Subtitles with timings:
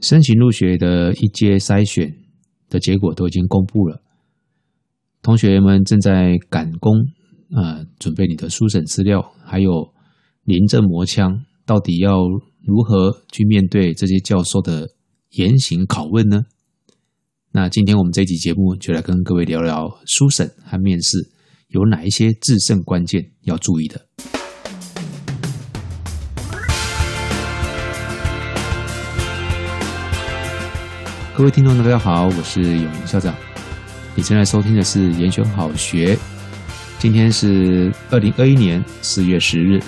[0.00, 2.14] 申请入学的一阶筛选
[2.68, 4.02] 的结果都已经公布了，
[5.22, 6.98] 同学们正在赶工
[7.50, 9.92] 啊、呃，准备你的书审资料，还有
[10.44, 12.16] 临阵磨枪，到底要
[12.64, 14.88] 如何去面对这些教授的
[15.32, 16.42] 严刑拷问呢？
[17.52, 21.30] 那今天我们这期节目就来跟各位聊聊书审和面试
[21.68, 24.06] 有哪一些制胜关键要注意的。
[31.40, 33.34] 各位听众，大家好，我是永明校长。
[34.14, 36.14] 你正在收听的是研选好学。
[36.98, 39.80] 今天是二零二一年四月十日。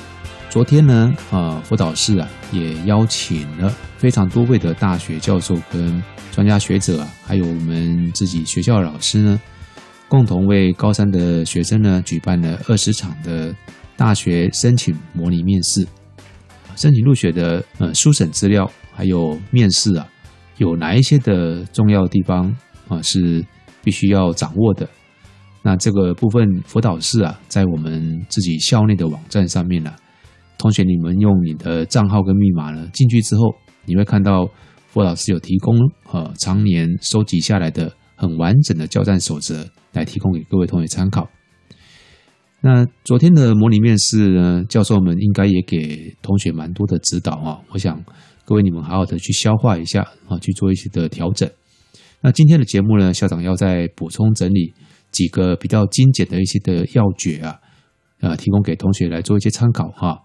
[0.48, 9.38] 昨天呢，呃，辅导室啊也邀请了非常多位的大学教授跟专家学者啊，还有我们自己学校老师呢，
[10.08, 13.54] 共同为高三的学生呢举办了二十场的
[13.94, 15.86] 大学申请模拟面试。
[16.76, 20.08] 申请入学的呃书审资料还有面试啊。
[20.58, 22.54] 有哪一些的重要地方
[22.88, 23.44] 啊是
[23.82, 24.88] 必须要掌握的？
[25.62, 29.94] 那这个部分辅导室啊，在我们自己校内的网站上面呢、
[30.58, 33.54] 同学你们用你的账号跟密码呢进去之后，
[33.84, 34.48] 你会看到
[34.88, 35.76] 辅导室有提供
[36.10, 41.28] 呃常年收集下来的很完整的教战守则来提供给各位同学参考。
[42.60, 48.04] 那昨天的模拟面试呢，教授们应该也给同学蛮多的指导啊，我想。
[48.44, 51.48] 各位，你们好好的去消化一下啊，去做一些的调整。
[52.20, 54.74] 那今天的节目呢，校长要再补充整理
[55.10, 57.60] 几个比较精简的一些的要诀啊，
[58.20, 60.22] 呃，提供给同学来做一些参考哈。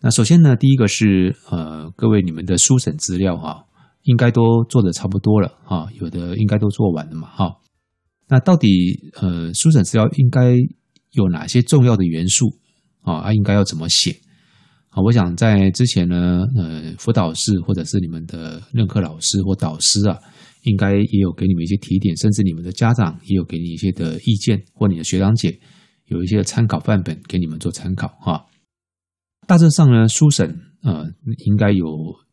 [0.00, 3.64] 那首先呢，第一个是呃，各位你们的书审资料哈，
[4.02, 7.56] 应该都做的差不多了哈，有的应该都做完了嘛哈。
[8.28, 10.54] 那到底呃，书审资料应该
[11.12, 12.46] 有哪些重要的元素
[13.02, 13.14] 啊？
[13.14, 14.20] 啊，应该要怎么写？
[15.04, 20.18] 我想在之前呢，呃，辅导室或者是你们的任课老师或导师啊，
[20.62, 25.60] 应该也有给你们一些提点，甚至你们的家长也有给你一些的意见，或你的学长姐
[26.06, 28.46] 有一些参考范本给你们做参考哈。
[29.46, 30.48] 大致上呢，书审
[30.82, 31.04] 呃
[31.44, 31.86] 应该有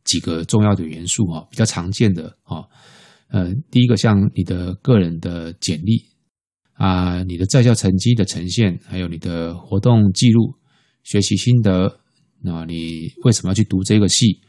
[0.06, 2.64] 几个重要的元素哈，比较常见的啊，
[3.28, 6.02] 呃，第一个像你的个人的简历
[6.76, 10.56] 啊，你的在校成绩的呈现，还有你的活动记录、
[11.04, 12.00] 学习心得。
[12.44, 14.42] 那你为什么要去读这个系？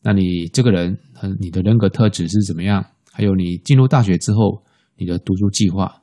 [0.00, 0.96] 那你这个人
[1.40, 2.84] 你的人格特质是怎么样？
[3.10, 4.62] 还有你进入大学之后
[4.96, 6.02] 你的读书计划，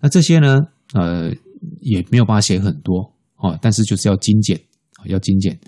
[0.00, 0.60] 那这些呢？
[0.92, 1.32] 呃，
[1.80, 4.60] 也没有办法写很多哦，但是就是要精简，
[5.06, 5.58] 要精简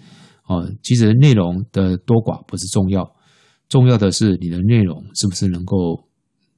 [0.47, 0.71] 哦。
[0.83, 3.17] 其实内容的多寡不是重要，
[3.69, 6.09] 重要的是你的内容是不是能够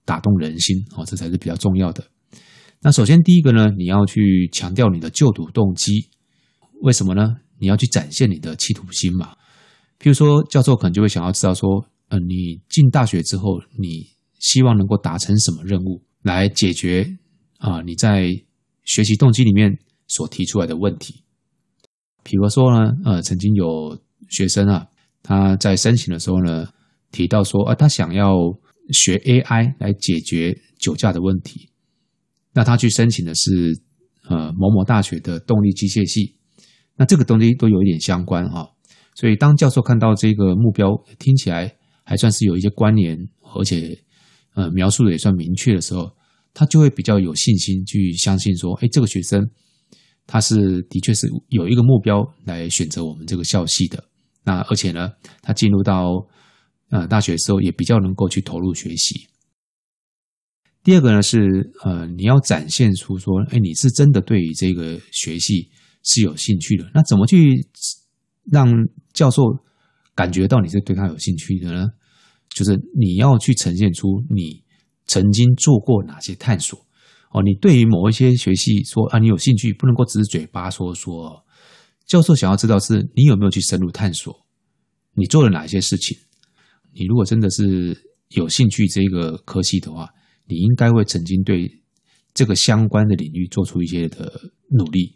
[0.04, 2.04] 打动人心哦，这才是比较重要的。
[2.82, 6.08] 那首先第一个呢，你要去强调你的就读动机，
[6.82, 7.36] 为什么呢？
[7.58, 9.34] 你要去展现你的企图心嘛？
[10.00, 14.06] 譬如说，教授可能就会想要知道说，呃，你进大学之后，你
[14.38, 17.18] 希望能够达成什么任务，来解决
[17.58, 18.28] 啊、你在
[18.84, 19.76] 学习动机里面
[20.06, 21.24] 所提出来的问题。
[22.22, 24.86] 比如说呢，呃，曾经有学生啊，
[25.22, 26.68] 他在申请的时候呢，
[27.10, 28.36] 提到说，啊，他想要
[28.92, 31.68] 学 AI 来解决酒驾的问题，
[32.54, 33.76] 那他去申请的是
[34.28, 36.37] 呃某某大学的动力机械系。
[36.98, 38.66] 那这个东西都有一点相关啊，
[39.14, 40.88] 所以当教授看到这个目标
[41.20, 41.72] 听起来
[42.02, 43.16] 还算是有一些关联，
[43.54, 43.96] 而且
[44.54, 46.10] 呃描述的也算明确的时候，
[46.52, 49.48] 他就会比较有信心去相信说，哎，这个学生
[50.26, 54.02] 他是的确是有一个目标来选择我们这个校系的。
[54.42, 56.26] 那而且呢，他进入到
[56.90, 59.28] 呃大学的时候也比较能够去投入学习。
[60.82, 65.70] 第二个呢是呃你要展现出说，哎，你是真的对于这个学系。
[66.02, 67.66] 是有兴趣的，那怎么去
[68.50, 68.72] 让
[69.12, 69.42] 教授
[70.14, 71.86] 感觉到你是对他有兴趣的呢？
[72.48, 74.64] 就是你要去呈现出你
[75.06, 76.78] 曾经做过哪些探索
[77.30, 77.42] 哦。
[77.42, 81.44] 你对于某一些学系说啊，你有兴趣，不能够只是嘴巴说说。
[82.06, 84.34] 教授想要知道是你有没有去深入探索，
[85.14, 86.16] 你做了哪些事情。
[86.94, 87.94] 你如果真的是
[88.30, 90.08] 有兴趣这个科系的话，
[90.46, 91.70] 你应该会曾经对
[92.32, 94.32] 这个相关的领域做出一些的
[94.70, 95.14] 努力。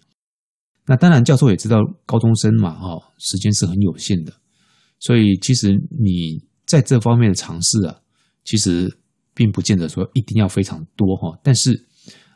[0.92, 4.32] 那当然，教授也知道高中生嘛，哈，时间是很有限的，
[5.00, 7.96] 所以其实你在这方面的尝试啊，
[8.44, 8.94] 其实
[9.32, 11.34] 并不见得说一定要非常多哈。
[11.42, 11.86] 但是，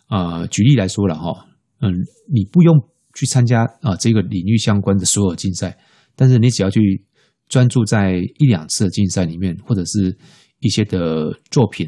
[0.09, 1.47] 呃，举例来说了哈，
[1.83, 1.93] 嗯，
[2.33, 2.75] 你不用
[3.15, 5.77] 去参加啊这个领域相关的所有竞赛，
[6.15, 7.05] 但是你只要去
[7.51, 10.17] 专注在一两次的竞赛里面，或者是
[10.61, 11.87] 一些的作品。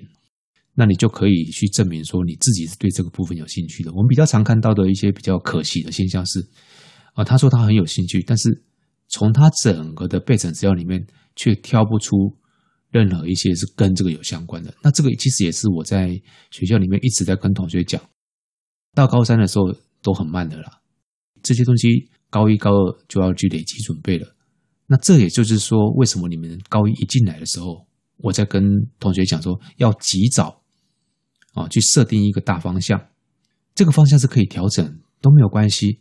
[0.79, 3.91] 那你就可以去证明说你自己是对这个部分有兴趣的。
[3.91, 6.39] 我们比较常看到的一些比较可惜的现象是，
[7.15, 8.63] 啊，他说他很有兴趣，但是
[9.09, 11.05] 从他整个的备审资料里面
[11.35, 12.17] 却挑不出
[12.93, 14.73] 任何一些是跟这个有相关的。
[14.81, 16.11] 那这个其实也是我在
[16.53, 18.01] 学校里面一直在跟同学讲，
[18.95, 19.65] 到高三的时候
[20.01, 20.81] 都很慢的啦，
[21.43, 24.33] 这些东西高一高二就要去累积准备了。
[24.87, 27.85] 那这也就是说，为什么你们高一一进来的时候，
[28.19, 28.63] 我在跟
[29.01, 30.58] 同学讲说，要及早
[31.59, 33.01] 啊去设定一个大方向，
[33.75, 34.85] 这个方向是可以调整，
[35.21, 36.01] 都没有关系。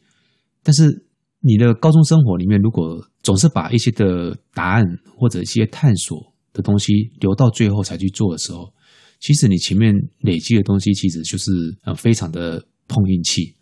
[0.63, 1.05] 但是
[1.39, 4.83] 你的高中生活里面，如果总是把一些的答案
[5.17, 8.73] 或者一些探索的东西留到最后才去做的时候，
[9.19, 11.51] 其实你前面累积的东西，其实就是
[11.83, 13.55] 呃非常的碰运气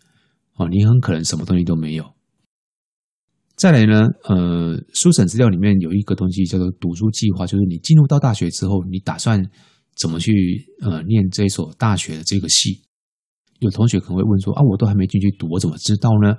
[0.54, 2.04] 啊，你很可能什么东西都没有。
[3.56, 9.42] 再来呢，呃，书审资料里面有一个东西叫做读书计划，就是你进入到大学之后，你打算
[9.96, 10.32] 怎么去
[10.82, 12.82] 呃念这所大学的这个系？
[13.60, 16.36] 有同学可能会问说啊，我都还没进去读，我怎么知道呢？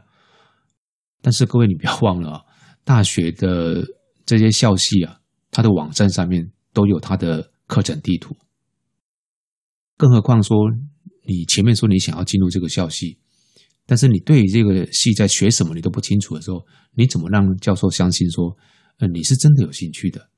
[1.21, 2.41] 但是各位你不要忘了啊，
[2.83, 3.83] 大学的
[4.25, 5.19] 这些校系啊，
[5.49, 8.35] 它的网站上面都有它的课程地图，
[9.97, 10.55] 更何况说
[11.25, 13.19] 你前面说你想要进入这个校系。
[13.89, 18.57] 但是你对于这个系在学什么你都不清楚的时候，你怎么让教授相信说，
[18.99, 20.29] 呃，你是真的有兴趣的？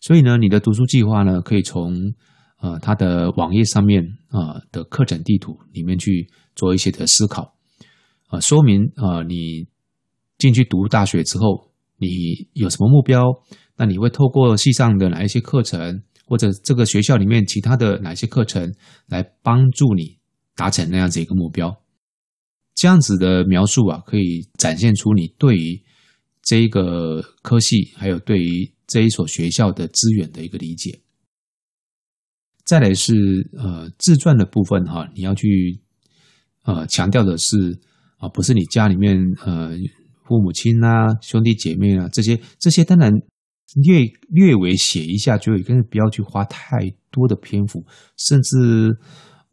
[0.00, 1.94] 所以呢，你的读书计划呢，可以从
[2.62, 7.54] 呃他的网页上面啊、呃、的课程地图里面去做一些的思考，
[8.30, 9.66] 呃，说明、呃、你
[10.38, 13.22] 进去读大学之后，你有什么目标？
[13.76, 18.72] 那你会透过系上的哪一些课程，或者这个学校里面其他的哪些课程
[19.08, 20.18] 来帮助你
[20.54, 21.74] 达成那样子一个目标？
[22.74, 25.82] 这样子的描述啊，可以展现出你对于
[26.42, 31.00] 这一个科系，还有对于这一所学校的资源的一个理解。
[32.72, 33.12] 再来是
[33.52, 35.78] 呃自传的部分哈，你要去
[36.64, 37.78] 呃强调的是
[38.16, 39.14] 啊，不是你家里面
[39.44, 39.76] 呃
[40.24, 43.12] 父母亲啊、兄弟姐妹啊这些这些，当然
[43.84, 47.84] 略略微写一下就可以，但是不要去花太多的篇幅，
[48.16, 48.56] 甚至。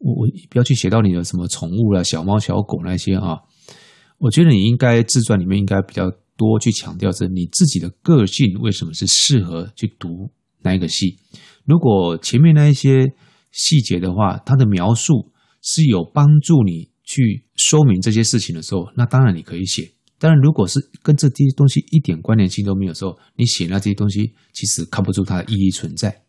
[0.02, 3.38] 我我不要去写到你的什么宠物啦、小猫小狗那些啊，
[4.18, 10.32] 我觉得你应该自传里面应该比较多去强调是你自己的个性为什么是适合去读
[10.64, 11.18] 那一个系。
[11.70, 13.14] 如果前面那一些
[13.52, 15.32] 细节的话，它的描述
[15.62, 19.92] 是有帮助你去说明这些事情的时候，那当然你可以写。
[20.18, 26.24] 当然，如果是跟这些东西一点关联性都没有的时候，你写那这些东西其实看不出它的意义存在。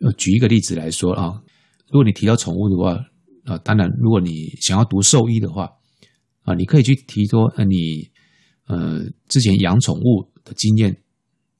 [0.00, 1.42] 呃，举一个例子来说啊。
[1.88, 3.00] 如果你提到宠物的话，
[3.44, 5.70] 啊，当然，如果你想要读兽医的话，
[6.42, 8.10] 啊，你可以去提说，呃，你
[8.66, 11.00] 呃之前养宠物的经验，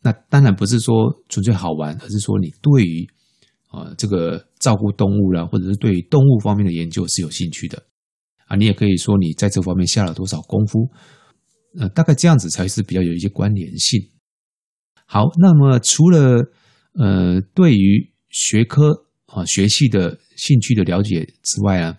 [0.07, 0.95] 那当然不是说
[1.29, 3.05] 纯粹好玩，而是说你对于
[3.67, 7.83] 啊这个照顾动物啦，或者是对于动物方面的研究是有兴趣的，
[8.47, 10.89] 啊，你也可以说你在这方面下了多少功夫，
[11.81, 14.01] 呃，大概这样子才是比较有一些关联性。
[15.07, 16.51] 好，那么除了
[16.95, 19.03] 呃对于学科。
[19.27, 21.99] 啊，学系的兴趣的了解之外啊，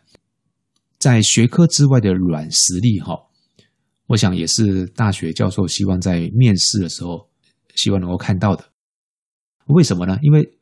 [0.98, 3.14] 在学科之外的软实力哈，
[4.08, 7.27] 我想也是大学教授希望在面试的时候
[7.78, 8.66] 希望能够看到的。
[9.68, 10.18] 为什么呢？
[10.22, 10.54] 因为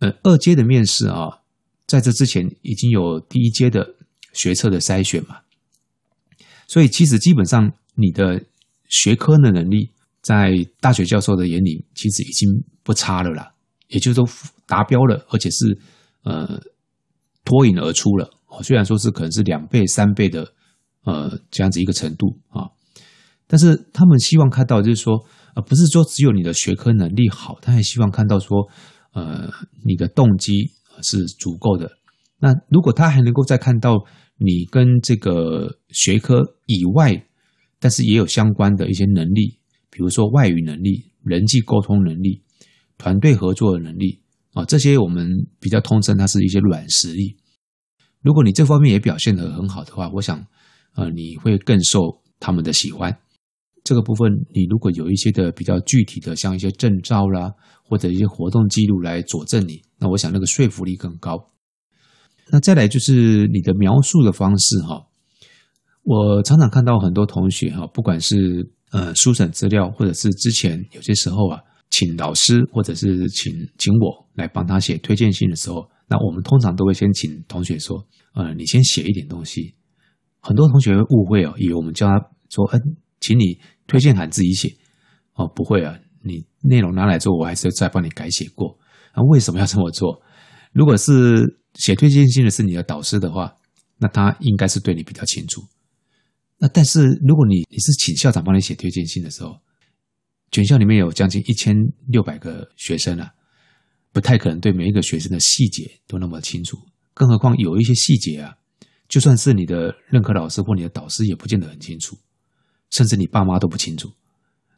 [0.00, 1.40] 呃，二阶的面试啊，
[1.86, 3.94] 在这之前已经有第一阶的
[4.32, 5.40] 学测的筛选嘛，
[6.68, 8.40] 所以其实基本上你的
[8.88, 9.90] 学科的能力，
[10.22, 12.48] 在大学教授的眼里，其实已经
[12.84, 13.52] 不差了啦。
[13.88, 14.28] 也就是说
[14.66, 15.80] 达标了，而且是
[16.22, 16.60] 呃
[17.44, 18.30] 脱颖而出了。
[18.62, 20.52] 虽然说是可能是两倍、三倍的
[21.04, 22.70] 呃这样子一个程度啊，
[23.46, 25.26] 但是他们希望看到就是说，
[25.58, 28.68] 而不是说只有你的学科能力好，他还希望看到说，
[29.12, 29.50] 呃
[29.84, 30.70] 你的动机
[31.02, 31.90] 是足够的。
[32.38, 34.04] 那如果他还能够再看到
[34.36, 37.26] 你跟这个学科以外，
[37.80, 39.58] 但是也有相关的一些能力，
[39.90, 42.44] 比如说外语能力、人际沟通能力。
[42.96, 44.20] 团队合作的能力
[44.52, 45.28] 啊，这些我们
[45.60, 47.36] 比较通称，它是一些软实力。
[48.22, 50.44] 如果你这方面也表现得很好的话，我想，
[50.94, 53.16] 呃，你会更受他们的喜欢。
[53.84, 57.52] 这个部分，你如果有一些的比较具体的，像一些证照啦，
[57.84, 61.50] 或者一些活动记录来佐证你，那我想那个说服力更高。
[62.50, 65.06] 那再来就是你的描述的方式哈，
[66.02, 71.60] 我常常看到很多同学哈，不管是呃书审资料，或者是之前有些时候啊。
[71.90, 78.06] 请老师或者是请请我来帮他写推荐信的时候，那我们通常都会先请同学说
[78.36, 79.74] ：“呃，你先写一点东西。”
[80.38, 82.20] 很多同学会误会哦，以为我们叫他
[82.50, 82.78] 说：“嗯、
[83.20, 84.74] 请你推荐函自己写。”
[85.34, 88.78] 哦，不会啊，你内容拿来之后，我还是再帮你改写过。
[89.14, 90.20] 那为什么要这么做？
[90.72, 93.54] 如果是写推荐信的是你的导师的话，
[93.98, 95.62] 那他应该是对你比较清楚。
[96.58, 99.60] 那但是如果你你是请校长帮你写推荐信的时候，
[100.50, 101.76] 全校里面有将近一千
[102.08, 103.30] 六百个学生啊，
[104.12, 106.76] 不太可能对每一个学生的细节都那么清楚，
[107.14, 108.56] 更何况有一些细节啊，
[109.08, 112.16] 就算是你的任课老师或你的导师也不见得很清楚，
[112.90, 114.10] 甚至你爸妈都不清楚。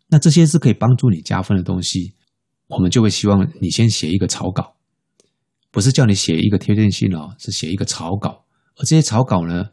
[0.08, 2.14] 那这些是可以帮助你加分的东西，
[2.66, 4.76] 我们就会希望你先写一个草稿，
[5.70, 8.44] 不是叫你写一个推荐信哦，是写一个草稿。
[8.76, 9.68] 而这些草稿呢，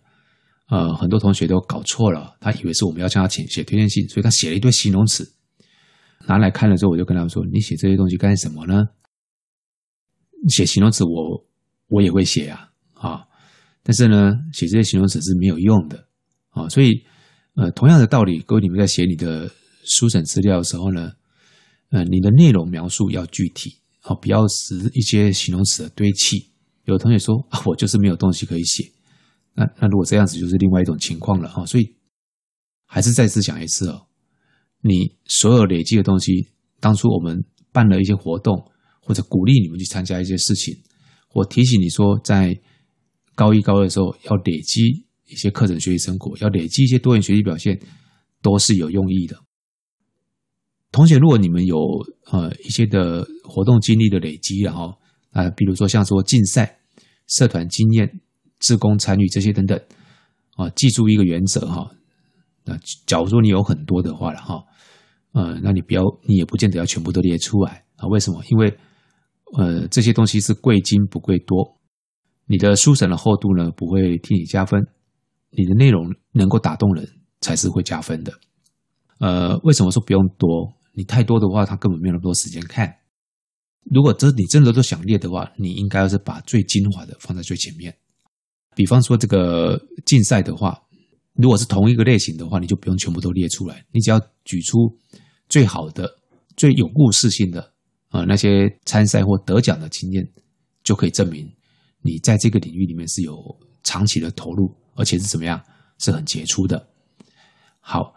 [0.70, 5.34] 呃，很多同学都搞错了，他以为是我们要叫他写写推荐信，所以他写了一堆形容词，
[6.28, 8.84] 拿来看了之后，我就跟他说：“你写这些东西干什么呢？
[10.50, 11.48] 写形容词我，我
[11.88, 13.26] 我也会写啊，啊，
[13.82, 16.08] 但是呢，写这些形容词是没有用的
[16.50, 16.70] 啊。
[16.70, 17.04] 所以，
[17.58, 19.52] 呃，同样的道理，各位你们在写你的
[19.84, 21.12] 书审资料的时候呢，
[21.90, 26.52] 呃，你的内容描述要具体，啊，不要是一些形容词的堆砌。
[26.86, 28.88] 有同学说啊，我就是没有东西可以写。”
[29.58, 31.96] 那那如果这样子就是另外一种情况了哈，所以
[32.86, 34.06] 还是再次讲一次哦，
[34.82, 36.50] 你所有累积的东西，
[36.80, 38.70] 当初我们办了一些活动，
[39.02, 40.76] 或者鼓励你们去参加一些事情，
[41.28, 42.56] 或提醒你说在
[43.34, 47.80] 高一高二的时候要累积一些课程学习成果，要累积一些多元学习表现，
[48.42, 49.38] 都是有用意的。
[50.92, 51.78] 同学，如果你们有
[52.32, 54.98] 呃一些的活动经历的累积，然后
[55.32, 56.80] 啊，比如说像说竞赛、
[57.28, 58.20] 社团经验。
[58.60, 59.80] 自工参与这些等等，
[60.56, 61.92] 啊，记住一个原则哈。
[62.66, 64.64] 那假如说你有很多的话了哈，
[65.34, 68.08] 呃，那你不要，你也不见得要全部都列出来啊。
[68.08, 68.44] 为什么？
[68.50, 68.76] 因为
[69.60, 71.80] 呃，这些东西是贵精不贵多。
[72.48, 74.84] 你的书审的厚度呢，不会替你加分，
[75.52, 77.08] 你的内容能够打动人
[77.42, 78.34] 才是会加分的。
[79.20, 80.74] 呃，为什么说不用多？
[80.94, 82.94] 你太多的话，他根本没有那么多时间看。
[83.90, 87.96] 如果这你真的都想列的话，你应该要是把最精华的放在最前面。
[88.76, 90.78] 比方说这个竞赛的话，
[91.34, 94.78] 如果是同一个类型的话，你就不用全部都列出来，你只要举出
[95.48, 96.08] 最好的、
[96.56, 97.62] 最有故事性的
[98.10, 100.28] 啊、呃、那些参赛或得奖的经验，
[100.84, 101.48] 就可以证明
[102.02, 103.34] 你在这个领域里面是有
[103.84, 105.64] 长期的投入，而且是怎么样，
[106.00, 106.90] 是很杰出的。
[107.80, 108.14] 好，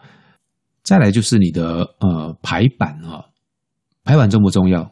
[0.83, 3.29] 再来就是你的呃排版啊，
[4.03, 4.83] 排版重不重要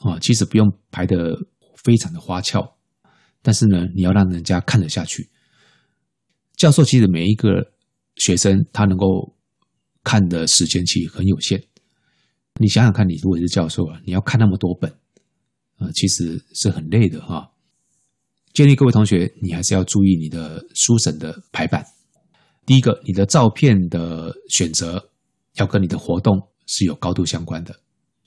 [0.00, 0.18] 啊？
[0.20, 1.34] 其实不用排得
[1.82, 2.76] 非常的花俏。
[3.40, 5.30] 但是呢，你要让人家看得下去。
[6.56, 7.72] 教授其实每一个
[8.16, 9.36] 学生他能够
[10.02, 11.62] 看的时间其实很有限。
[12.60, 14.90] 你想想看，你如果是教授啊，你要看那么多本，
[15.78, 17.50] 呃，其实是很累的哈。
[18.54, 21.84] 建议各位同学，你还是要注意你的书审的排版。
[22.64, 25.10] 第一个，你的照片的选择
[25.56, 27.74] 要跟你的活动是有高度相关的。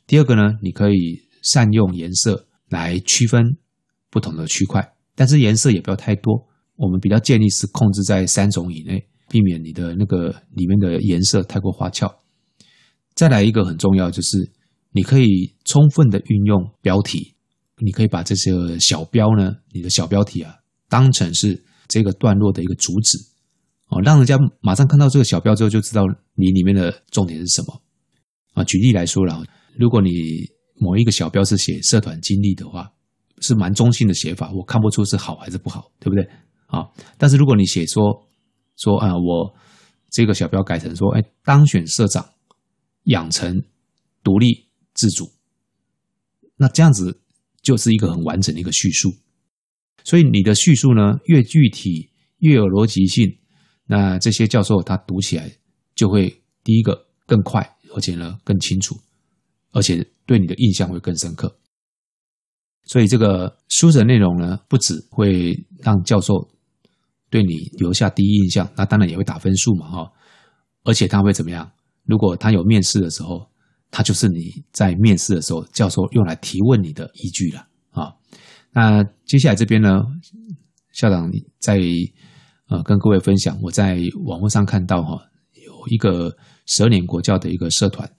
[0.05, 3.41] 第二个呢，你可以善用颜色来区分
[4.10, 4.93] 不同的区块。
[5.15, 12.13] 但是颜色也不要太多，我们比较建议是控制在三种以内，避免你的那个里面的颜色太过花俏。
[13.15, 14.51] 再来一个很重要，就是
[14.91, 17.34] 你可以充分的运用标题，
[17.77, 20.55] 你可以把这些小标呢，你的小标题啊，
[20.89, 23.17] 当成是这个段落的一个主旨，
[23.88, 26.03] 哦，让人家马上看到这个小标之后就知道
[26.36, 27.81] 你里面的重点是什么。
[28.53, 29.43] 啊，举例来说了，
[29.77, 30.12] 如果你
[30.75, 32.91] 某一个小标是写社团经历的话。
[33.39, 36.27] 是蛮中性的写法，我看不出是好还是不好，对不对？
[36.65, 38.27] 啊，但是如果你写说
[38.77, 39.53] 说啊，我
[40.10, 42.27] 这个小标改成说，哎，当选社长，
[43.03, 43.62] 养成
[44.24, 45.29] 独立自主，
[46.55, 47.22] 那这样子
[47.67, 49.13] 就是一个很完整的一个叙述。
[50.05, 53.38] 所以你的叙述呢，越具体越有逻辑性，
[53.88, 55.51] 那这些教授他读起来
[55.93, 56.33] 就会
[56.63, 57.59] 第一个更快，
[57.93, 58.95] 而且呢更清楚，
[59.74, 61.59] 而且对你的印象会更深刻。
[62.86, 66.50] 所以这个书的内容呢，不只会让教授
[67.29, 70.12] 对你留下第一印象，那当然也会打分数嘛，哈。
[70.86, 71.69] 而且他会怎么样？
[72.05, 73.50] 如果他有面试的时候，
[73.91, 78.13] 他就是你在面试的时候，教授用来提问你的依据了啊。
[78.72, 80.01] 那接下来这边呢，
[80.94, 81.79] 校长在
[82.67, 85.20] 呃跟各位分享，我在网络上看到哈，
[85.65, 88.10] 有一个蛇年国教的一个社团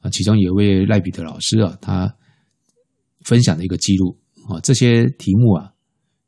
[0.00, 2.14] 啊，其中有一位赖彼得老师啊，他。
[3.26, 5.70] 分享的一个记录啊，这些题目啊，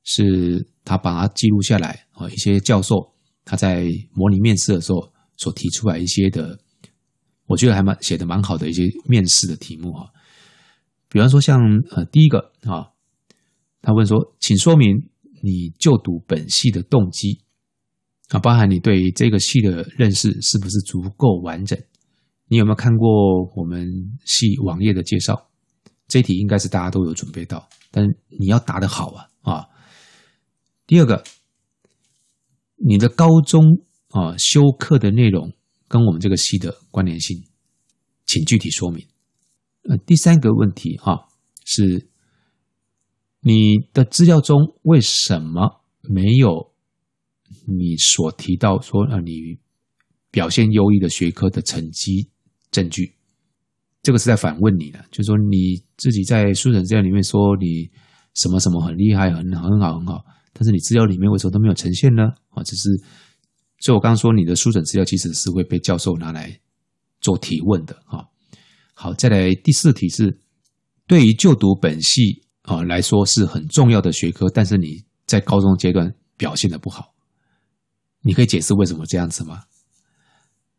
[0.05, 2.29] 是他把它记录下来啊。
[2.29, 3.15] 一些教授
[3.47, 6.59] 他在模拟面试的时候所提出来一些的，
[7.47, 10.11] 我觉得还蛮写的蛮好的一些面试的题目哈。
[11.09, 12.91] 比方说像呃第一个啊，
[13.81, 15.11] 他问说，请说明
[15.43, 17.41] 你就读本系的动机
[18.29, 21.79] 啊，包含你对这个系的认识是不是足够完整？
[22.49, 23.87] 你有没有看过我们
[24.25, 25.49] 系网页的介绍？
[26.09, 28.07] 这题应该是大家都有准备到，但
[28.39, 29.67] 你要答得好啊啊！
[30.87, 31.25] 第二个，
[32.77, 33.65] 你的高中
[34.09, 35.53] 啊修课的内容
[35.93, 37.37] 跟我们这个系的关联性，
[38.25, 39.07] 请具体说明。
[39.83, 41.29] 呃，第三个问题哈、
[41.67, 42.09] 是，
[43.41, 46.73] 你的资料中为什么没有
[47.67, 49.59] 你所提到说啊你
[50.31, 52.31] 表现优异的学科的成绩
[52.71, 53.13] 证据？
[54.01, 57.91] 这个是在反问你的，就是说你自己在书审资料里面说你
[58.35, 62.23] 什么什么很厉害、很好、很好、很好，但是你资料里面为什么都没有呈现呢？
[62.49, 62.89] 啊，只是，
[63.83, 66.57] 所以我刚刚说你的书审资料其实是会被教授拿来
[67.21, 68.23] 做提问的啊。
[68.95, 70.39] 好，再来第四题是，
[71.09, 77.13] 对于就读本系啊来说是很重要的学科，但是你在高中阶段表现的不好，
[78.21, 79.65] 你可以解释为什么这样子吗？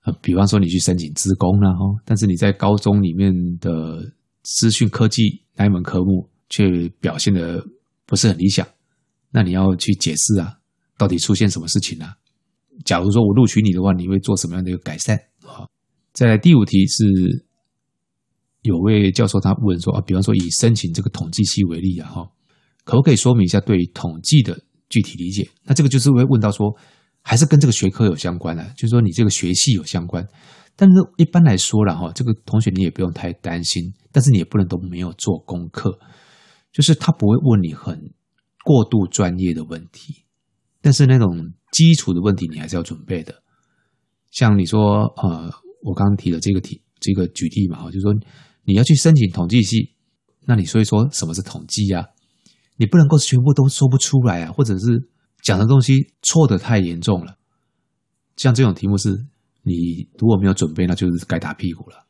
[0.05, 7.61] 呃，比方说你去申请资工了哈，但是你在高中里面的资讯科技那一门科目却表现的
[8.05, 8.65] 不是很理想，
[9.29, 10.57] 那你要去解释啊，
[10.97, 12.15] 到底出现什么事情啊？
[12.85, 15.19] 假如说我录取你的话，你会做什么样的一个改善？
[15.43, 15.69] 好，
[16.13, 17.45] 再来第五题是。
[18.63, 22.31] 有位教授他问说啊，比方说以申请这个统计系为例啊，哈，
[22.85, 25.45] 可不可以说明一下对于统计的具体理解？
[25.65, 26.73] 那这个就是会问到说，
[27.21, 30.25] 还是跟这个学科有相关的，就是说你这个学系有相关。
[30.77, 35.99] 但是一般来说了哈，这个同学你也不用太担心，但是你也不能都没有做功课，
[36.71, 38.13] 就是他不会问你很
[38.63, 40.23] 过度专业的问题，
[40.81, 43.43] 但是那种基础的问题你还是要准备的。
[44.31, 45.51] 像你说呃，
[45.81, 48.13] 我刚刚提的这个题，这个举例嘛，就是说。
[48.65, 49.91] 你要去申请统计系，
[50.45, 52.07] 那你说一说什么是统计呀？
[52.77, 55.09] 你不能够全部都说不出来啊，或者是
[55.41, 57.35] 讲的东西错的太严重了。
[58.37, 59.09] 像这种题目是，
[59.63, 62.07] 你如果没有准备，那就是该打屁股了。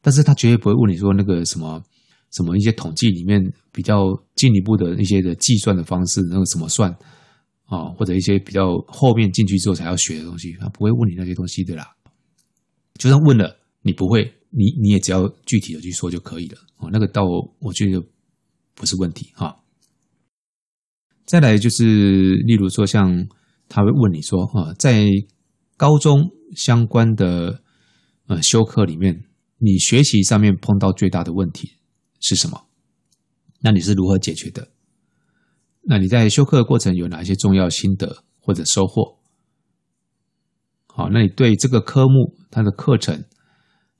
[0.00, 1.84] 但是他绝对不会问你说那个什么
[2.30, 6.90] 什么一些统计里面比较进一步的一些的计算的方式，那个怎么算
[7.74, 11.96] 啊，或者一些比较后面进去之后才要学的东西，他不会问你那些东西的啦。
[12.98, 14.34] 就算问了，你不会。
[14.54, 17.22] 你你也只要具体的去说就可以了哦，那个倒
[17.58, 17.98] 我觉得
[18.74, 19.64] 不是问题哈。
[21.24, 23.26] 再来就是，例如说像
[23.66, 25.06] 他会问你说啊，在
[25.78, 27.62] 高中相关的
[28.26, 29.24] 呃修课里面，
[29.56, 31.70] 你学习上面碰到最大的问题
[32.20, 32.66] 是什么？
[33.62, 34.68] 那你是如何解决的？
[35.82, 39.18] 那你在修课的过程有哪些重要心得或者收获？
[40.86, 43.24] 好，那你对这个科目它的课程。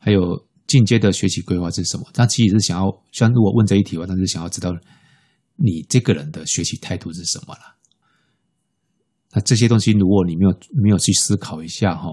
[0.04, 2.04] 还有进阶的学习规划是什么？
[2.12, 4.72] 他其实是想要，像如果问这一题的话，他是想要知道
[5.54, 7.60] 你这个人的学习态度是什么了。
[9.30, 12.10] 那这些东西，如果你没有没有去思考一下哈，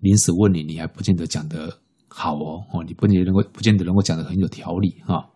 [0.00, 2.60] 临时问你，你还不见得讲得好哦。
[2.74, 5.30] 哦，你不见得能够，不见得能够讲得很有条理哈。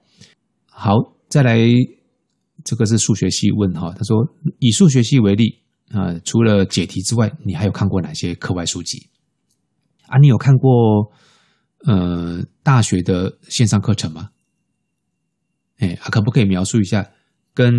[0.66, 0.92] 好，
[1.30, 1.56] 再来，
[2.68, 4.14] 这个是数学系问哈，他说
[4.58, 9.08] 以数学系为例啊，除了解题之外，你还有看过哪些课外书籍
[10.06, 10.18] 啊？
[10.18, 11.10] 你有看过？
[11.86, 14.30] 呃，大学的线上课程吗？
[15.78, 17.08] 哎，可不可以描述一下
[17.54, 17.72] 跟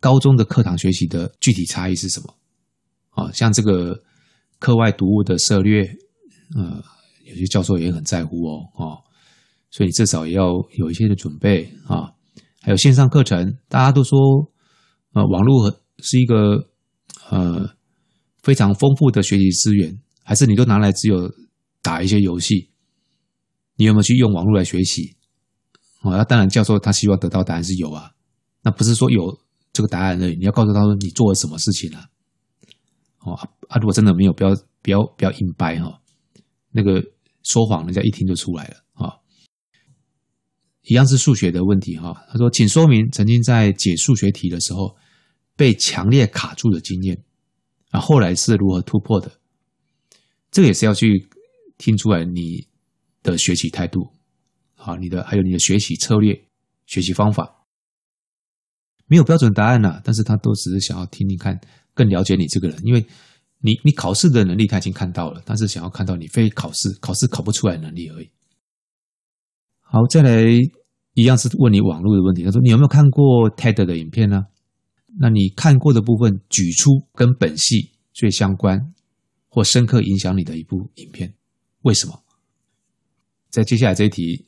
[0.00, 2.34] 高中的课堂学习的具体差异是什么？
[3.10, 4.02] 啊，像这个
[4.58, 5.82] 课外读物的涉略，
[6.56, 6.82] 呃，
[7.26, 9.04] 有些教授也很在乎哦，哦，
[9.70, 10.46] 所以至少也要
[10.78, 12.10] 有一些的准备啊。
[12.62, 14.18] 还有线上课程，大家都说，
[15.14, 16.68] 呃，网络是一个
[17.28, 17.68] 呃
[18.42, 21.28] 非常丰富的学习资源，还是你都拿来只有
[21.82, 22.70] 打一些游戏？
[23.74, 25.16] 你有没有去用网络来学习？
[26.02, 28.12] 哦，那当然，教授他希望得到答案是有啊。
[28.62, 29.36] 那不是说有
[29.72, 31.98] 这个答案而已，你要告诉他说你做了什么事情了。
[33.24, 33.34] 哦
[33.68, 34.50] 啊，如果真的没有，不要
[34.82, 36.00] 不要不要硬掰哈。
[36.70, 37.02] 那个
[37.42, 38.76] 说谎，人家一听就出来了。
[40.82, 42.14] 一样是数学的问题哈。
[42.30, 44.96] 他说，请说明曾经在解数学题的时候
[45.56, 47.22] 被强烈卡住的经验
[47.90, 49.32] 啊，后来是如何突破的？
[50.50, 51.28] 这个也是要去
[51.78, 52.66] 听出来你。
[53.24, 54.10] 的学习态度，
[54.74, 56.34] 好，你的还有你的学习策略、
[56.86, 57.48] 学习方法，
[59.06, 61.56] 没有标准答案呐、但是他都只是想要听听看，
[61.94, 63.06] 更了解你这个人，因为
[63.60, 68.28] 你你考试的能力他已经看到了，但是想要看到你非考试考试考不出来能力而已。
[69.92, 70.42] 好，再来
[71.12, 74.46] 一样是问你网络的问题，他说你有没有看过 TED 的影片呢？
[75.20, 78.94] 那你看过的部分，举出跟本系最相关
[79.50, 81.34] 或深刻影响你的一部影片，
[81.82, 82.24] 为什么？
[83.50, 84.46] 在接下来这一题，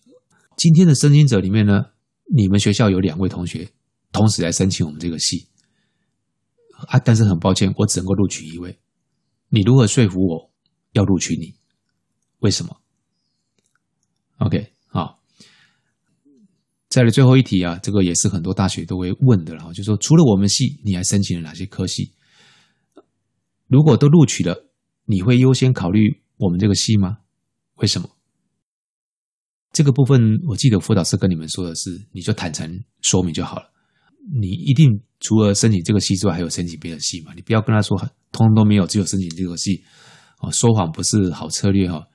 [0.56, 1.88] 今天的申请者里面呢，
[2.34, 3.68] 你们学校有两位同学
[4.12, 5.48] 同时来申请我们这个系
[6.88, 8.78] 啊，但是很抱歉，我只能够录取一位。
[9.50, 10.50] 你如何说服我
[10.92, 11.52] 要录取你？
[12.38, 12.80] 为什么
[14.38, 14.72] ？OK，
[16.94, 22.12] 再来最后一题啊，这个也是很多大学都会问的了，就是说除了我们系，你还申请了哪些科系？
[23.66, 24.70] 如果都录取了，
[25.04, 27.18] 你会优先考虑我们这个系吗？
[27.78, 28.08] 为什么？
[29.72, 33.72] 这个部分我记得辅导师跟你们说的是，你就坦诚说明就好了。
[34.32, 37.32] 你一定除了申请这个系之外，还有申请别的系嘛？
[37.34, 37.98] 你不要跟他说
[38.30, 39.82] 通通都没有，只有申请这个系。
[40.38, 42.06] 哦，说谎不是好策略哈。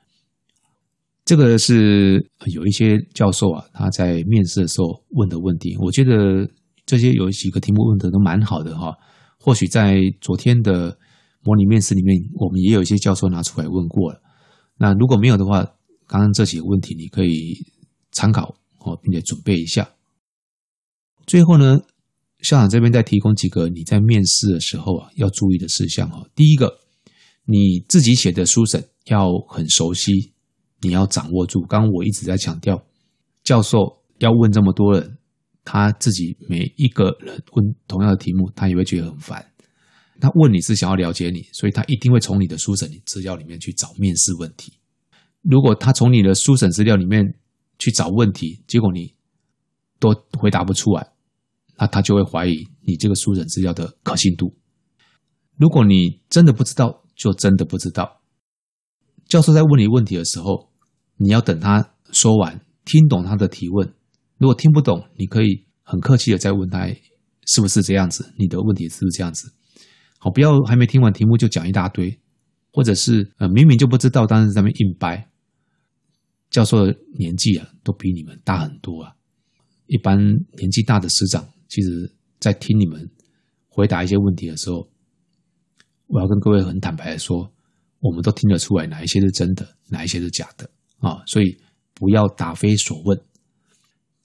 [1.29, 5.77] 这个是有一些教授啊，他在面试的时候问的问题。
[5.77, 6.49] 我觉得
[6.87, 8.91] 这些有几个题目问的都蛮好的哈。
[9.37, 10.97] 或许在昨天的
[11.43, 14.19] 模拟面试里面，我们也有一些教授拿出来问过了。
[14.79, 15.63] 那如果没有的话，
[16.07, 17.63] 刚刚这几个问题你可以
[18.11, 19.87] 参考哦，并且准备一下。
[21.27, 21.79] 最后呢，
[22.41, 26.27] 校长这边再提供几个你在面试的时候啊要注意的事项哈。
[26.33, 26.79] 第一个，
[27.45, 30.33] 你自己写的书审要很熟悉，
[30.81, 31.61] 你要掌握住。
[31.61, 32.83] 刚刚我一直在强调，
[33.43, 35.17] 教授要问这么多人，
[35.63, 39.45] 他自己每一个人问同样的题目，他也会觉得很烦。
[40.21, 44.73] 他问你是想要了解你，所以他一定会从你的书审资料里面去找面试问题。
[45.41, 47.23] 如果他从你的书审资料里面
[47.77, 49.15] 去找问题，结果你
[49.97, 51.13] 都回答不出来，
[51.77, 54.53] 那他就会怀疑你这个书审资料的可信度。
[55.55, 58.19] 如果你真的不知道，就真的不知道。
[59.27, 60.68] 教授在问你问题的时候，
[61.21, 63.93] 你要等他说完，听懂他的提问。
[64.37, 66.87] 如果听不懂，你可以很客气的再问他
[67.45, 69.51] 是不是这样子，你的问题是不是这样子。
[70.17, 72.17] 好，不要还没听完题目就讲一大堆，
[72.71, 75.29] 或者是呃明明就不知道，但是在那边硬掰。
[76.49, 79.13] 教授的年纪啊，都比你们大很多啊。
[79.87, 83.09] 一般年纪大的师长，其实在听你们
[83.67, 84.89] 回答一些问题的时候，
[86.07, 87.51] 我要跟各位很坦白的说，
[87.99, 91.21] 我们都听得出来哪一些是真的，哪一些是假的啊。
[91.25, 91.57] 所以
[91.93, 93.19] 不要答非所问。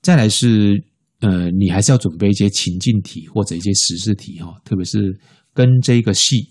[0.02, 0.84] 再来是
[1.20, 5.18] 呃，你还是要准备一些情境题或者一些实事题哈，特别是
[5.54, 6.50] 跟这个系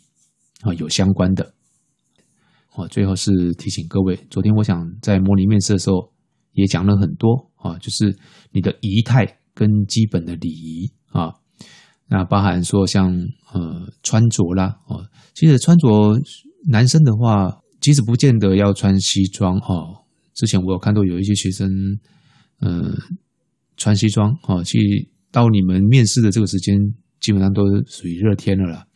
[0.62, 1.54] 啊有相关的。
[2.76, 6.12] 哦，最后是提醒各位，昨天我想在模拟面试的时候
[6.54, 8.18] 也讲了很多啊，就是
[8.52, 11.36] 你的仪态跟基本的礼仪啊，
[12.08, 13.14] 那包含说像
[13.54, 15.06] 呃穿着啦哦，
[15.36, 15.88] 其实穿着
[16.68, 20.03] 男生的话，其实不见得要穿西装哦。
[20.34, 21.70] 之前我有看到有一些学生
[22.66, 22.96] 嗯、
[23.76, 26.78] 穿西装哦，去到你们面试的这个时间，
[27.20, 28.88] 基本上都属于热天了啦。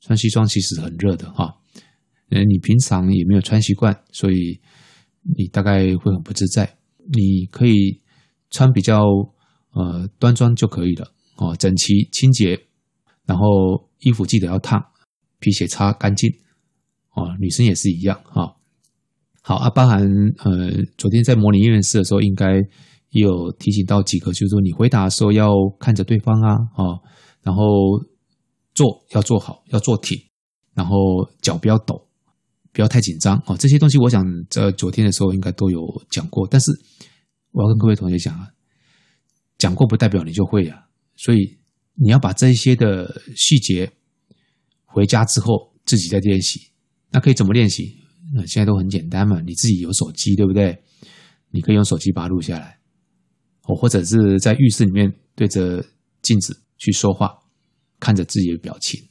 [0.00, 1.56] 穿西装其实很热的哈。
[2.28, 4.60] 呃，你平常也没有穿习惯，所以
[5.36, 6.78] 你大概会很不自在。
[7.12, 8.00] 你可以
[8.50, 9.02] 穿比较
[9.72, 12.66] 呃端庄就可以了哦，整齐清洁，
[13.26, 14.80] 然后衣服记得要烫，
[15.40, 16.30] 皮鞋擦干净
[17.16, 17.34] 哦。
[17.40, 18.56] 女生也是一样哈、哦。
[19.40, 20.02] 好啊，包含
[20.38, 22.54] 呃，昨天在模拟面试的时候，应该
[23.10, 27.00] 也有提醒到几个，就是说你回答的时候要看着对方啊，哦，
[27.42, 27.64] 然后
[28.74, 30.18] 坐要坐好，要坐挺，
[30.74, 30.94] 然后
[31.40, 32.06] 脚不要抖。
[32.72, 36.70] 不要太紧张哦，这些东西我想在昨天的时候应该都有讲过，但是
[37.50, 38.46] 我要跟各位同学讲啊，
[39.58, 41.58] 讲过不代表你就会啊，所以
[41.94, 43.90] 你要把这些的细节
[44.84, 46.60] 回家之后自己再练习。
[47.10, 47.99] 那可以怎么练习？
[48.32, 50.82] 那现在都很简单嘛，你自己有手机对不对？
[51.50, 52.78] 你可以用手机把它录下来，
[53.64, 55.84] 哦，或者是在浴室里面对着
[56.22, 57.36] 镜子去说话，
[57.98, 59.02] 看着自己的表情。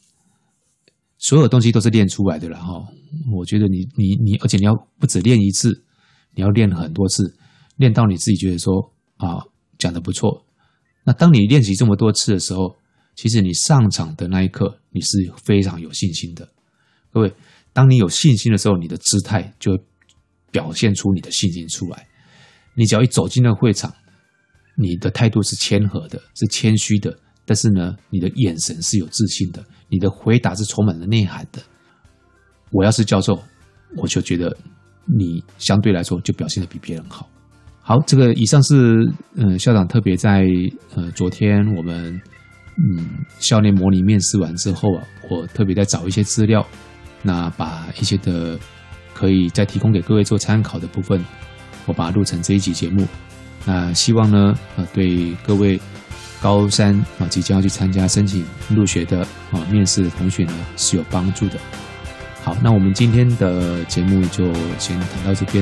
[1.17, 2.87] 所有东西都是练出来的了哈，
[3.35, 5.83] 我觉得你你你，而且你要不止练一次，
[6.33, 7.37] 你要练很多次，
[7.75, 9.43] 练到你自己觉得说啊
[9.77, 10.45] 讲得不错。
[11.03, 12.77] 那当你练习这么多次的时候，
[13.15, 16.47] 其实你上场的那一刻，你是非常有信心的。
[17.11, 17.33] 各位，
[17.79, 19.81] 当你有信心的时候，你的姿态就会
[20.51, 22.05] 表现出你的信心出来。
[22.75, 23.89] 你只要一走进那个会场，
[24.75, 27.17] 你的态度是谦和的，是谦虚的。
[27.45, 31.61] 但是呢，你的眼神是有自信的，你的回答是充满了内涵的。
[32.71, 33.41] 我要是教授，
[33.95, 34.53] 我就觉得
[35.05, 37.29] 你相对来说就表现的比别人好。
[37.79, 40.45] 好，这个以上是嗯校长特别在
[40.95, 42.13] 呃昨天我们
[42.75, 46.67] 嗯校内模拟面试完之后啊，我特别在找一些资料，
[47.21, 48.57] 那把一些的
[49.13, 51.23] 可以再提供给各位做参考的部分，
[51.85, 53.07] 我把它录成这一集节目。
[53.65, 55.79] 那希望呢，呃，对各位。
[56.41, 61.59] 高三啊，即将要去参加申请入学的啊面试的同学呢，是有帮助的。
[62.45, 64.45] 好，那我们今天的节目就
[64.77, 65.61] 先谈到这边，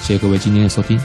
[0.00, 0.98] 谢谢各位今天的收听。